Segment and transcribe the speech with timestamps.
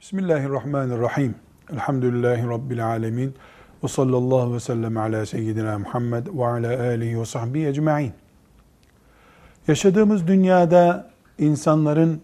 [0.00, 1.34] Bismillahirrahmanirrahim.
[1.72, 3.34] Elhamdülillahi Rabbil alemin.
[3.84, 8.12] Ve sallallahu ve sellem ala seyyidina Muhammed ve ala alihi ve sahbihi ecma'in.
[9.68, 12.22] Yaşadığımız dünyada insanların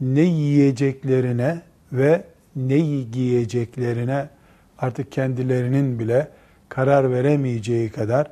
[0.00, 2.24] ne yiyeceklerine ve
[2.56, 4.28] neyi giyeceklerine
[4.78, 6.28] artık kendilerinin bile
[6.68, 8.30] karar veremeyeceği kadar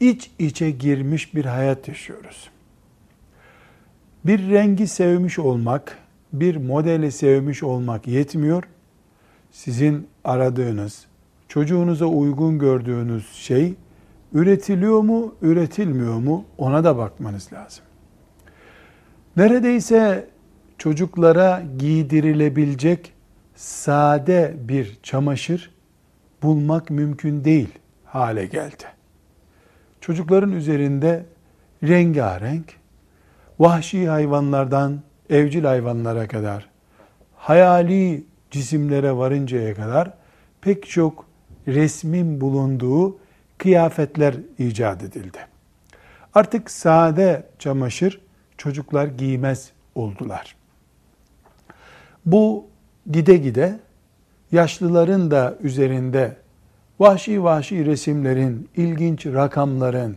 [0.00, 2.50] iç içe girmiş bir hayat yaşıyoruz.
[4.24, 5.98] Bir rengi sevmiş olmak,
[6.40, 8.64] bir modeli sevmiş olmak yetmiyor.
[9.50, 11.06] Sizin aradığınız,
[11.48, 13.74] çocuğunuza uygun gördüğünüz şey
[14.32, 17.84] üretiliyor mu, üretilmiyor mu ona da bakmanız lazım.
[19.36, 20.28] Neredeyse
[20.78, 23.12] çocuklara giydirilebilecek
[23.54, 25.70] sade bir çamaşır
[26.42, 27.68] bulmak mümkün değil
[28.04, 28.84] hale geldi.
[30.00, 31.26] Çocukların üzerinde
[31.82, 32.76] rengarenk,
[33.58, 36.68] vahşi hayvanlardan evcil hayvanlara kadar,
[37.36, 40.12] hayali cisimlere varıncaya kadar
[40.60, 41.26] pek çok
[41.68, 43.18] resmin bulunduğu
[43.58, 45.38] kıyafetler icat edildi.
[46.34, 48.20] Artık sade çamaşır
[48.58, 50.56] çocuklar giymez oldular.
[52.26, 52.66] Bu
[53.10, 53.78] gide gide
[54.52, 56.36] yaşlıların da üzerinde
[56.98, 60.16] vahşi vahşi resimlerin, ilginç rakamların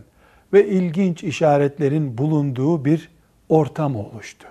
[0.52, 3.08] ve ilginç işaretlerin bulunduğu bir
[3.48, 4.46] ortam oluştu.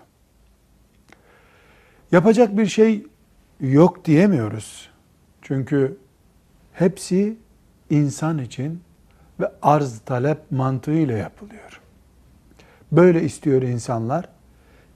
[2.12, 3.04] Yapacak bir şey
[3.60, 4.90] yok diyemiyoruz.
[5.42, 5.98] Çünkü
[6.74, 7.38] hepsi
[7.90, 8.82] insan için
[9.40, 11.82] ve arz talep mantığıyla yapılıyor.
[12.92, 14.30] Böyle istiyor insanlar.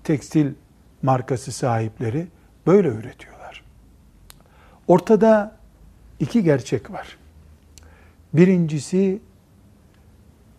[0.04, 0.54] Tekstil
[1.02, 2.28] markası sahipleri
[2.68, 3.64] böyle üretiyorlar.
[4.88, 5.56] Ortada
[6.20, 7.18] iki gerçek var.
[8.34, 9.22] Birincisi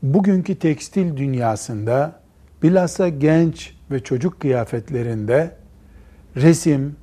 [0.02, 2.20] bugünkü tekstil dünyasında
[2.62, 5.56] bilhassa genç ve çocuk kıyafetlerinde
[6.36, 6.96] resim,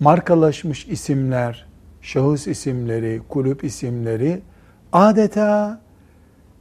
[0.00, 1.66] markalaşmış isimler,
[2.02, 4.42] şahıs isimleri, kulüp isimleri
[4.92, 5.80] adeta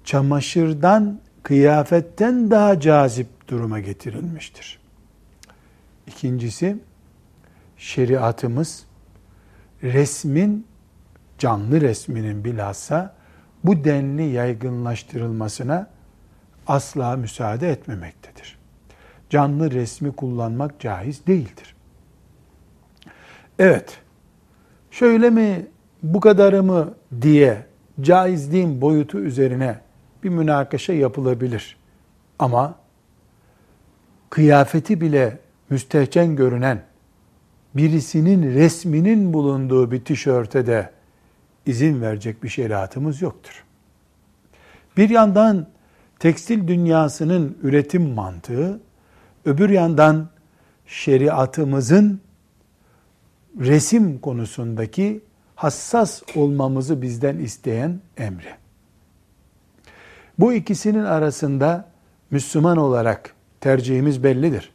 [0.04, 4.80] çamaşırdan, kıyafetten daha cazip duruma getirilmiştir.
[6.08, 6.78] İkincisi,
[7.78, 8.86] şeriatımız
[9.84, 10.68] resmin,
[11.38, 13.16] canlı resminin bilhassa
[13.64, 15.90] bu denli yaygınlaştırılmasına
[16.68, 18.59] asla müsaade etmemektedir
[19.30, 21.76] canlı resmi kullanmak caiz değildir.
[23.60, 23.98] Evet,
[24.92, 25.68] şöyle mi,
[26.04, 27.66] bu kadarı mı diye
[28.02, 29.80] caizliğin boyutu üzerine
[30.24, 31.78] bir münakaşa yapılabilir.
[32.40, 32.76] Ama
[34.30, 36.84] kıyafeti bile müstehcen görünen
[37.76, 40.92] birisinin resminin bulunduğu bir tişörte de
[41.66, 43.64] izin verecek bir şeriatımız yoktur.
[44.98, 45.68] Bir yandan
[46.20, 48.80] tekstil dünyasının üretim mantığı
[49.50, 50.30] Öbür yandan
[50.88, 52.22] şeriatımızın
[53.60, 55.22] resim konusundaki
[55.56, 58.54] hassas olmamızı bizden isteyen emri.
[60.40, 61.90] Bu ikisinin arasında
[62.32, 64.72] Müslüman olarak tercihimiz bellidir.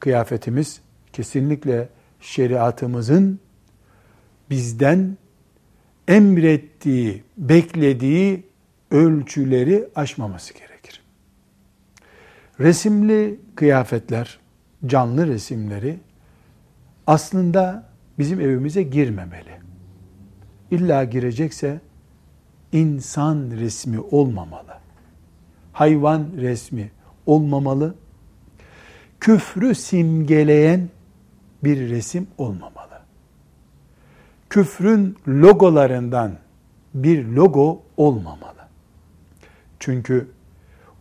[0.00, 0.80] Kıyafetimiz
[1.12, 1.88] kesinlikle
[2.20, 3.40] şeriatımızın
[4.50, 5.16] bizden
[6.08, 8.46] emrettiği, beklediği
[8.90, 11.02] ölçüleri aşmaması gerekir.
[12.60, 14.38] Resimli kıyafetler,
[14.86, 15.98] canlı resimleri
[17.06, 17.88] aslında
[18.18, 19.60] bizim evimize girmemeli.
[20.70, 21.80] İlla girecekse
[22.72, 24.78] insan resmi olmamalı.
[25.72, 26.90] Hayvan resmi
[27.26, 27.94] olmamalı.
[29.20, 30.88] Küfrü simgeleyen
[31.64, 33.00] bir resim olmamalı.
[34.50, 36.32] Küfrün logolarından
[36.94, 38.60] bir logo olmamalı.
[39.78, 40.28] Çünkü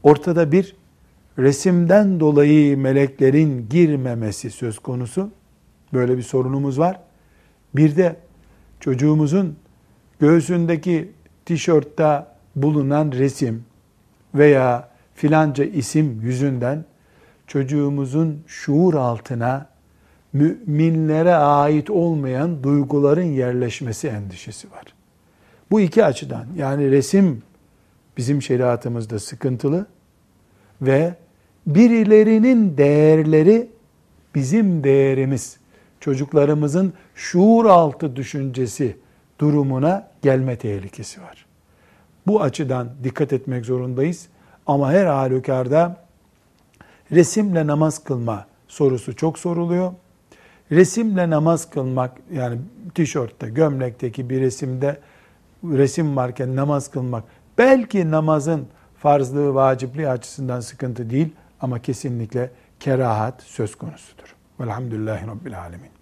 [0.03, 0.78] ortada bir
[1.37, 5.29] resimden dolayı meleklerin girmemesi söz konusu.
[5.93, 6.99] Böyle bir sorunumuz var.
[7.75, 8.15] Bir de
[8.79, 9.55] çocuğumuzun
[10.19, 11.11] göğsündeki
[11.45, 12.25] tişörtte
[12.55, 13.63] bulunan resim
[14.35, 16.85] veya filanca isim yüzünden
[17.47, 19.69] çocuğumuzun şuur altına
[20.33, 24.85] müminlere ait olmayan duyguların yerleşmesi endişesi var.
[25.71, 27.43] Bu iki açıdan yani resim
[28.17, 29.85] bizim şeriatımızda sıkıntılı
[30.81, 31.15] ve
[31.75, 33.69] birilerinin değerleri
[34.35, 35.57] bizim değerimiz,
[35.99, 38.97] çocuklarımızın şuur altı düşüncesi
[39.39, 41.45] durumuna gelme tehlikesi var.
[42.27, 44.27] Bu açıdan dikkat etmek zorundayız.
[44.67, 46.05] Ama her halükarda
[47.11, 49.93] resimle namaz kılma sorusu çok soruluyor.
[50.71, 52.57] Resimle namaz kılmak yani
[52.95, 54.99] tişörtte, gömlekteki bir resimde
[55.63, 57.23] resim varken namaz kılmak
[57.57, 58.67] belki namazın
[58.97, 61.29] farzlığı, vacipliği açısından sıkıntı değil
[61.61, 64.35] ama kesinlikle kerahat söz konusudur.
[64.59, 65.98] Velhamdülillahi Rabbil Alemin.